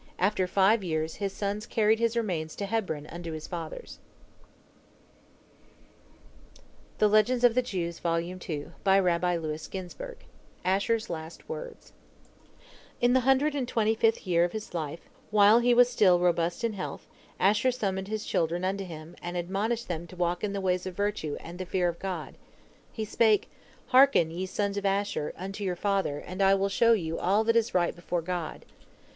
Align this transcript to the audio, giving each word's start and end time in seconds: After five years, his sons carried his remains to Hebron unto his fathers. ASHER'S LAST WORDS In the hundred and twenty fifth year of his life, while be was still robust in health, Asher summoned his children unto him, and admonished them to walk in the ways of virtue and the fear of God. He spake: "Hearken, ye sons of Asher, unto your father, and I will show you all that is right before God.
After 0.17 0.47
five 0.47 0.83
years, 0.83 1.17
his 1.17 1.31
sons 1.31 1.67
carried 1.67 1.99
his 1.99 2.17
remains 2.17 2.55
to 2.55 2.65
Hebron 2.65 3.05
unto 3.05 3.33
his 3.33 3.45
fathers. 3.45 3.99
ASHER'S 6.99 7.43
LAST 11.11 11.47
WORDS 11.47 11.93
In 12.99 13.13
the 13.13 13.19
hundred 13.19 13.53
and 13.53 13.67
twenty 13.67 13.93
fifth 13.93 14.25
year 14.25 14.43
of 14.43 14.53
his 14.53 14.73
life, 14.73 15.01
while 15.29 15.61
be 15.61 15.71
was 15.75 15.87
still 15.87 16.17
robust 16.17 16.63
in 16.63 16.73
health, 16.73 17.05
Asher 17.39 17.69
summoned 17.71 18.07
his 18.07 18.25
children 18.25 18.65
unto 18.65 18.83
him, 18.83 19.15
and 19.21 19.37
admonished 19.37 19.87
them 19.87 20.07
to 20.07 20.15
walk 20.15 20.43
in 20.43 20.53
the 20.53 20.61
ways 20.61 20.87
of 20.87 20.95
virtue 20.95 21.37
and 21.39 21.59
the 21.59 21.65
fear 21.67 21.87
of 21.87 21.99
God. 21.99 22.39
He 22.91 23.05
spake: 23.05 23.51
"Hearken, 23.89 24.31
ye 24.31 24.47
sons 24.47 24.77
of 24.77 24.85
Asher, 24.87 25.31
unto 25.37 25.63
your 25.63 25.75
father, 25.75 26.17
and 26.17 26.41
I 26.41 26.55
will 26.55 26.69
show 26.69 26.93
you 26.93 27.19
all 27.19 27.43
that 27.43 27.55
is 27.55 27.75
right 27.75 27.95
before 27.95 28.23
God. 28.23 28.65